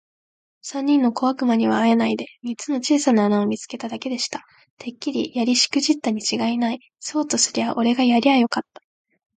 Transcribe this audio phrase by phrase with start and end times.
[0.63, 4.43] 三人の小悪魔にはあえないで、三つの小さな穴を見つけただけでした。
[4.79, 6.79] 「てっきりやりしくじったにちがいない。
[6.99, 8.81] そうとすりゃおれがやりゃよかった。」